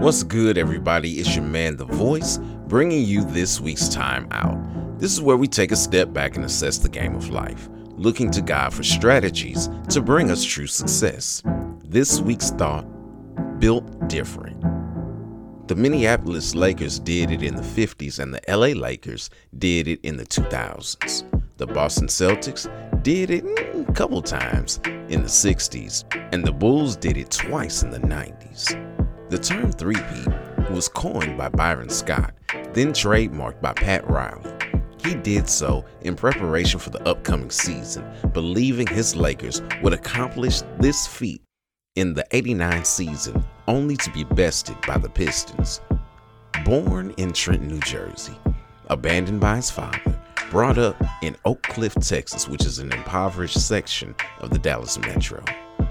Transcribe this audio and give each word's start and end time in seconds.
What's 0.00 0.22
good, 0.22 0.56
everybody? 0.56 1.20
It's 1.20 1.36
your 1.36 1.44
man, 1.44 1.76
The 1.76 1.84
Voice, 1.84 2.38
bringing 2.68 3.04
you 3.04 3.22
this 3.22 3.60
week's 3.60 3.86
Time 3.86 4.26
Out. 4.30 4.58
This 4.98 5.12
is 5.12 5.20
where 5.20 5.36
we 5.36 5.46
take 5.46 5.72
a 5.72 5.76
step 5.76 6.10
back 6.10 6.36
and 6.36 6.44
assess 6.46 6.78
the 6.78 6.88
game 6.88 7.14
of 7.14 7.28
life, 7.28 7.68
looking 7.98 8.30
to 8.30 8.40
God 8.40 8.72
for 8.72 8.82
strategies 8.82 9.68
to 9.90 10.00
bring 10.00 10.30
us 10.30 10.42
true 10.42 10.66
success. 10.66 11.42
This 11.84 12.18
week's 12.18 12.48
thought 12.48 12.86
built 13.60 14.08
different. 14.08 14.58
The 15.68 15.76
Minneapolis 15.76 16.54
Lakers 16.54 16.98
did 16.98 17.30
it 17.30 17.42
in 17.42 17.56
the 17.56 17.62
50s, 17.62 18.20
and 18.20 18.32
the 18.32 18.40
LA 18.48 18.68
Lakers 18.68 19.28
did 19.58 19.86
it 19.86 20.00
in 20.02 20.16
the 20.16 20.24
2000s. 20.24 21.44
The 21.58 21.66
Boston 21.66 22.06
Celtics 22.06 23.02
did 23.02 23.30
it 23.30 23.44
a 23.44 23.92
couple 23.92 24.22
times 24.22 24.80
in 25.10 25.20
the 25.20 25.28
60s, 25.28 26.04
and 26.32 26.42
the 26.42 26.52
Bulls 26.52 26.96
did 26.96 27.18
it 27.18 27.30
twice 27.30 27.82
in 27.82 27.90
the 27.90 28.00
90s. 28.00 28.89
The 29.30 29.38
term 29.38 29.70
three-peat 29.70 30.70
was 30.72 30.88
coined 30.88 31.38
by 31.38 31.50
Byron 31.50 31.88
Scott, 31.88 32.34
then 32.72 32.92
trademarked 32.92 33.62
by 33.62 33.72
Pat 33.74 34.04
Riley. 34.10 34.50
He 35.04 35.14
did 35.14 35.48
so 35.48 35.84
in 36.00 36.16
preparation 36.16 36.80
for 36.80 36.90
the 36.90 37.08
upcoming 37.08 37.52
season, 37.52 38.04
believing 38.32 38.88
his 38.88 39.14
Lakers 39.14 39.62
would 39.84 39.92
accomplish 39.92 40.62
this 40.80 41.06
feat 41.06 41.42
in 41.94 42.12
the 42.12 42.26
89 42.32 42.84
season, 42.84 43.44
only 43.68 43.96
to 43.98 44.10
be 44.10 44.24
bested 44.24 44.76
by 44.84 44.98
the 44.98 45.08
Pistons. 45.08 45.80
Born 46.64 47.14
in 47.16 47.32
Trenton, 47.32 47.68
New 47.68 47.80
Jersey, 47.82 48.36
abandoned 48.88 49.40
by 49.40 49.56
his 49.56 49.70
father, 49.70 50.20
brought 50.50 50.76
up 50.76 51.00
in 51.22 51.36
Oak 51.44 51.62
Cliff, 51.62 51.94
Texas, 51.94 52.48
which 52.48 52.66
is 52.66 52.80
an 52.80 52.92
impoverished 52.92 53.64
section 53.64 54.12
of 54.40 54.50
the 54.50 54.58
Dallas 54.58 54.98
Metro. 54.98 55.40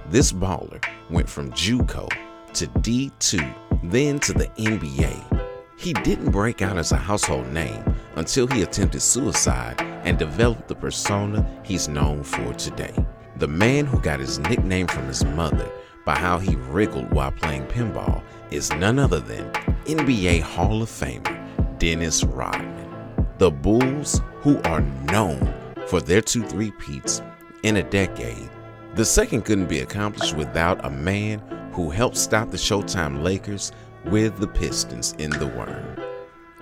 This 0.09 0.33
baller 0.33 0.83
went 1.09 1.29
from 1.29 1.53
JUCO 1.53 2.09
to 2.53 2.67
D2, 2.67 3.53
then 3.83 4.19
to 4.19 4.33
the 4.33 4.47
NBA. 4.57 5.39
He 5.77 5.93
didn't 5.93 6.31
break 6.31 6.61
out 6.61 6.77
as 6.77 6.91
a 6.91 6.97
household 6.97 7.47
name 7.53 7.83
until 8.15 8.47
he 8.47 8.63
attempted 8.63 9.01
suicide 9.01 9.79
and 10.03 10.17
developed 10.17 10.67
the 10.67 10.75
persona 10.75 11.45
he's 11.63 11.87
known 11.87 12.23
for 12.23 12.53
today. 12.53 12.93
The 13.37 13.47
man 13.47 13.85
who 13.85 13.99
got 14.01 14.19
his 14.19 14.39
nickname 14.39 14.87
from 14.87 15.07
his 15.07 15.23
mother 15.23 15.69
by 16.05 16.15
how 16.15 16.39
he 16.39 16.55
wriggled 16.55 17.11
while 17.11 17.31
playing 17.31 17.65
pinball 17.67 18.23
is 18.51 18.73
none 18.73 18.99
other 18.99 19.19
than 19.19 19.49
NBA 19.85 20.41
Hall 20.41 20.81
of 20.81 20.89
Famer 20.89 21.77
Dennis 21.79 22.23
Rodman. 22.23 23.27
The 23.37 23.51
Bulls, 23.51 24.21
who 24.41 24.61
are 24.63 24.81
known 24.81 25.53
for 25.87 26.01
their 26.01 26.21
two 26.21 26.43
three-peats 26.43 27.21
in 27.63 27.77
a 27.77 27.83
decade, 27.83 28.49
the 28.95 29.05
second 29.05 29.45
couldn't 29.45 29.69
be 29.69 29.79
accomplished 29.79 30.35
without 30.35 30.83
a 30.83 30.89
man 30.89 31.41
who 31.79 31.89
helped 31.89 32.17
stop 32.17 32.51
the 32.51 32.57
Showtime 32.57 33.23
Lakers 33.23 33.71
with 34.03 34.37
the 34.37 34.47
Pistons 34.47 35.13
in 35.17 35.29
the 35.29 35.47
worm. 35.47 35.95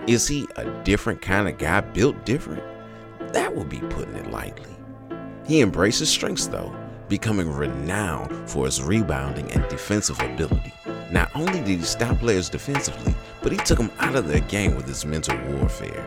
Is 0.06 0.28
he 0.28 0.46
a 0.54 0.64
different 0.84 1.20
kind 1.20 1.48
of 1.48 1.58
guy 1.58 1.80
built 1.80 2.24
different? 2.24 2.62
That 3.32 3.56
would 3.56 3.68
be 3.68 3.80
putting 3.80 4.14
it 4.14 4.30
lightly. 4.30 4.76
He 5.44 5.60
embraced 5.60 5.98
his 5.98 6.08
strengths 6.08 6.46
though, 6.46 6.72
becoming 7.08 7.52
renowned 7.52 8.48
for 8.48 8.66
his 8.66 8.80
rebounding 8.80 9.50
and 9.50 9.68
defensive 9.68 10.20
ability. 10.20 10.72
Not 11.10 11.32
only 11.34 11.58
did 11.58 11.66
he 11.66 11.82
stop 11.82 12.16
players 12.20 12.48
defensively, 12.48 13.12
but 13.42 13.50
he 13.50 13.58
took 13.58 13.78
them 13.78 13.90
out 13.98 14.14
of 14.14 14.28
their 14.28 14.42
game 14.42 14.76
with 14.76 14.86
his 14.86 15.04
mental 15.04 15.36
warfare. 15.48 16.06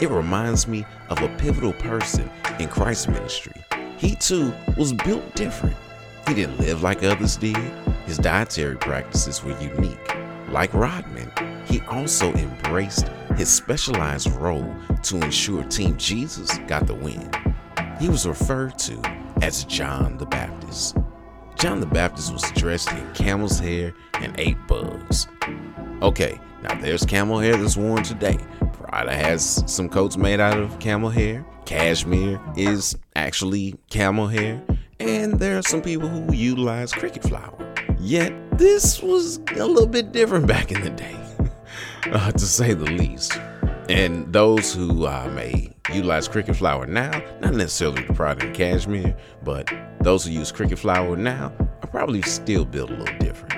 It 0.00 0.10
reminds 0.10 0.66
me 0.66 0.84
of 1.08 1.22
a 1.22 1.28
pivotal 1.36 1.74
person 1.74 2.28
in 2.58 2.68
Christ's 2.68 3.06
ministry. 3.06 3.62
He 3.96 4.16
too 4.16 4.52
was 4.76 4.92
built 4.92 5.36
different. 5.36 5.76
He 6.26 6.34
didn't 6.34 6.58
live 6.58 6.82
like 6.82 7.04
others 7.04 7.36
did. 7.36 7.56
His 8.10 8.18
dietary 8.18 8.76
practices 8.76 9.44
were 9.44 9.56
unique. 9.60 10.16
Like 10.48 10.74
Rodman, 10.74 11.30
he 11.64 11.80
also 11.82 12.32
embraced 12.32 13.06
his 13.36 13.48
specialized 13.48 14.32
role 14.32 14.74
to 15.04 15.22
ensure 15.22 15.62
Team 15.62 15.96
Jesus 15.96 16.58
got 16.66 16.88
the 16.88 16.94
win. 16.94 17.30
He 18.00 18.08
was 18.08 18.26
referred 18.26 18.76
to 18.80 19.00
as 19.42 19.62
John 19.62 20.16
the 20.16 20.26
Baptist. 20.26 20.96
John 21.54 21.78
the 21.78 21.86
Baptist 21.86 22.32
was 22.32 22.50
dressed 22.50 22.90
in 22.90 23.12
camel's 23.12 23.60
hair 23.60 23.94
and 24.14 24.34
ate 24.40 24.58
bugs. 24.66 25.28
Okay, 26.02 26.36
now 26.64 26.80
there's 26.80 27.06
camel 27.06 27.38
hair 27.38 27.56
that's 27.56 27.76
worn 27.76 28.02
today. 28.02 28.38
Prada 28.72 29.14
has 29.14 29.62
some 29.72 29.88
coats 29.88 30.16
made 30.16 30.40
out 30.40 30.58
of 30.58 30.80
camel 30.80 31.10
hair. 31.10 31.46
Cashmere 31.64 32.40
is 32.56 32.98
actually 33.14 33.76
camel 33.88 34.26
hair 34.26 34.60
and 34.98 35.38
there 35.38 35.56
are 35.56 35.62
some 35.62 35.80
people 35.80 36.08
who 36.08 36.34
utilize 36.34 36.92
cricket 36.92 37.22
flour. 37.22 37.69
Yet, 38.00 38.32
this 38.58 39.02
was 39.02 39.38
a 39.56 39.66
little 39.66 39.86
bit 39.86 40.12
different 40.12 40.46
back 40.46 40.72
in 40.72 40.80
the 40.80 40.90
day, 40.90 41.16
uh, 42.12 42.32
to 42.32 42.38
say 42.38 42.72
the 42.72 42.90
least. 42.90 43.38
And 43.90 44.32
those 44.32 44.72
who 44.72 45.06
uh, 45.06 45.30
may 45.34 45.70
utilize 45.92 46.26
cricket 46.26 46.56
flour 46.56 46.86
now, 46.86 47.10
not 47.40 47.54
necessarily 47.54 48.02
the 48.02 48.14
product 48.14 48.44
in 48.44 48.52
cashmere, 48.54 49.16
but 49.44 49.70
those 50.00 50.24
who 50.24 50.32
use 50.32 50.50
cricket 50.50 50.78
flour 50.78 51.14
now 51.14 51.52
are 51.82 51.88
probably 51.88 52.22
still 52.22 52.64
built 52.64 52.90
a 52.90 52.94
little 52.94 53.18
different. 53.18 53.54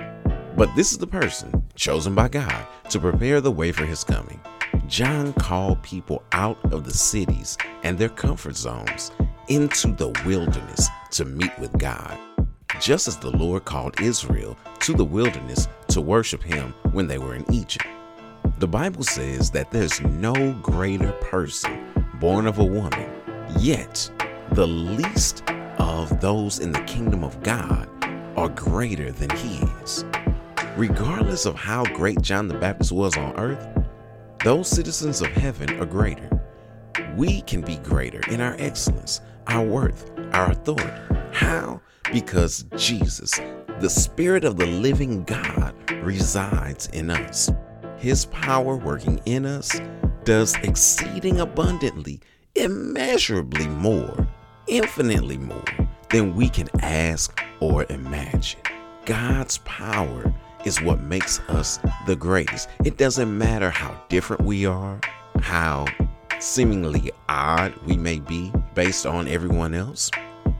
But 0.57 0.75
this 0.75 0.91
is 0.91 0.99
the 0.99 1.07
person 1.07 1.63
chosen 1.77 2.15
by 2.15 2.29
God 2.29 2.67
to 2.91 2.99
prepare 2.99 3.41
the 3.41 3.53
way 3.53 3.71
for 3.71 3.85
his 3.85 4.03
coming. 4.03 4.41
John 4.87 5.33
called 5.35 5.83
people 5.83 6.23
out 6.33 6.59
of 6.73 6.85
the 6.85 6.93
cities 6.93 7.57
and 7.85 7.97
their 7.97 8.09
comfort 8.09 8.57
zones 8.57 9.13
into 9.49 9.93
the 9.93 10.09
wilderness 10.27 10.89
to 11.13 11.25
meet 11.25 11.57
with 11.59 11.79
God, 11.79 12.19
just 12.81 13.09
as 13.09 13.17
the 13.17 13.31
Lord 13.31 13.65
called 13.65 14.01
Israel 14.01 14.57
to 14.81 14.95
the 14.95 15.05
wilderness 15.05 15.69
to 15.89 16.01
worship 16.01 16.43
him 16.43 16.75
when 16.93 17.07
they 17.07 17.19
were 17.19 17.35
in 17.35 17.51
Egypt. 17.53 17.87
The 18.59 18.69
Bible 18.69 19.03
says 19.03 19.51
that 19.51 19.71
there's 19.71 20.01
no 20.01 20.53
greater 20.63 21.13
person 21.13 21.87
born 22.21 22.47
of 22.47 22.59
a 22.59 22.65
woman, 22.65 23.11
yet 23.59 24.11
the 24.53 24.67
least 24.67 25.43
of 25.79 26.21
those 26.21 26.61
in 26.61 26.73
the 26.73 26.83
kingdom 26.83 27.25
of 27.25 27.43
God 27.43 27.89
are 28.37 28.49
greater 28.49 29.11
than 29.13 29.31
he 29.31 29.59
is. 29.83 30.05
Regardless 30.77 31.45
of 31.45 31.55
how 31.55 31.85
great 31.95 32.23
John 32.23 32.49
the 32.49 32.59
Baptist 32.59 32.93
was 32.93 33.17
on 33.17 33.37
earth, 33.37 33.67
those 34.45 34.69
citizens 34.69 35.21
of 35.21 35.29
heaven 35.29 35.79
are 35.81 35.87
greater. 35.87 36.31
We 37.17 37.43
can 37.43 37.61
be 37.61 37.77
greater 37.77 38.21
in 38.31 38.41
our 38.41 38.57
excellence, 38.59 39.21
our 39.47 39.65
worth, 39.65 40.11
our 40.33 40.51
authority. 40.51 41.22
How? 41.33 41.81
Because 42.13 42.65
Jesus, 42.77 43.33
the 43.81 43.91
Spirit 43.91 44.45
of 44.45 44.57
the 44.57 44.67
living 44.67 45.25
God, 45.25 45.75
resides 46.03 46.89
in 46.89 47.11
us. 47.11 47.51
His 47.97 48.27
power 48.27 48.77
working 48.77 49.21
in 49.25 49.47
us 49.47 49.81
does 50.25 50.55
exceeding 50.63 51.41
abundantly, 51.41 52.21
immeasurably 52.55 53.67
more, 53.67 54.29
infinitely 54.67 55.39
more 55.39 55.65
than 56.11 56.37
we 56.37 56.49
can 56.49 56.69
ask 56.81 57.41
or 57.61 57.87
imagine. 57.89 58.61
God's 59.07 59.59
power 59.59 60.33
is 60.65 60.83
what 60.83 61.01
makes 61.01 61.41
us 61.49 61.79
the 62.07 62.15
greatest. 62.15 62.69
It 62.85 62.99
doesn't 62.99 63.37
matter 63.37 63.71
how 63.71 64.01
different 64.09 64.45
we 64.45 64.67
are, 64.67 65.01
how 65.41 65.87
seemingly 66.39 67.11
odd 67.29 67.75
we 67.87 67.97
may 67.97 68.19
be 68.21 68.53
based 68.75 69.07
on 69.07 69.29
everyone 69.29 69.75
else. 69.75 70.11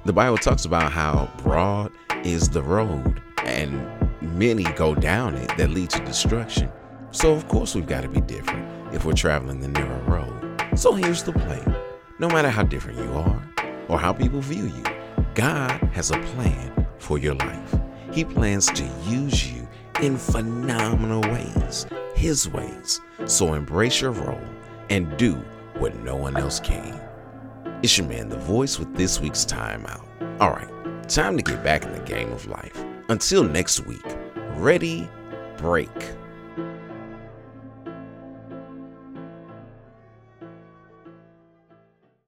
The 0.05 0.13
Bible 0.13 0.37
talks 0.37 0.65
about 0.65 0.91
how 0.91 1.31
broad 1.45 1.93
is 2.25 2.49
the 2.49 2.61
road 2.61 3.23
and 3.45 3.89
many 4.21 4.65
go 4.65 4.97
down 4.97 5.37
it 5.37 5.57
that 5.59 5.71
lead 5.71 5.91
to 5.91 6.05
destruction. 6.05 6.73
So, 7.13 7.33
of 7.33 7.47
course, 7.47 7.77
we've 7.77 7.87
got 7.87 8.01
to 8.01 8.09
be 8.09 8.21
different 8.21 8.69
if 8.93 9.05
we're 9.05 9.13
traveling 9.13 9.61
the 9.61 9.69
narrow 9.69 10.01
road. 10.03 10.61
So, 10.75 10.93
here's 10.93 11.23
the 11.23 11.33
plan 11.33 11.77
no 12.19 12.29
matter 12.29 12.51
how 12.51 12.65
different 12.65 12.99
you 12.99 13.13
are 13.13 13.49
or 13.89 13.97
how 13.97 14.13
people 14.13 14.41
view 14.41 14.65
you, 14.65 14.83
God 15.35 15.71
has 15.93 16.11
a 16.11 16.19
plan 16.19 16.85
for 16.99 17.17
your 17.17 17.35
life. 17.35 17.75
He 18.13 18.25
plans 18.25 18.67
to 18.73 18.85
use 19.07 19.53
you 19.53 19.69
in 20.01 20.17
phenomenal 20.17 21.21
ways, 21.31 21.87
His 22.17 22.49
ways. 22.49 23.01
So, 23.27 23.55
embrace 23.55 24.01
your 24.01 24.11
role 24.11 24.41
and 24.91 25.17
do 25.17 25.35
what 25.79 25.95
no 26.01 26.17
one 26.17 26.37
else 26.37 26.59
can. 26.59 27.01
It's 27.83 27.99
your 27.99 28.07
man, 28.07 28.29
The 28.29 28.37
Voice, 28.37 28.79
with 28.79 28.95
this 28.95 29.19
week's 29.21 29.45
timeout. 29.45 30.05
All 30.41 30.51
right, 30.51 31.09
time 31.09 31.37
to 31.37 31.43
get 31.43 31.65
back 31.65 31.83
in 31.83 31.93
the 31.93 31.99
game 31.99 32.31
of 32.31 32.47
life. 32.47 32.81
Until 33.09 33.43
next 33.43 33.85
week, 33.87 34.07
ready, 34.55 35.11
break. 35.57 35.91